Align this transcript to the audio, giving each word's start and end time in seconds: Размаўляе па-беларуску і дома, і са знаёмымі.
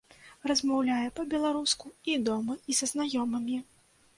Размаўляе 0.51 1.09
па-беларуску 1.19 1.85
і 2.15 2.17
дома, 2.31 2.59
і 2.73 2.79
са 2.81 2.85
знаёмымі. 2.93 3.63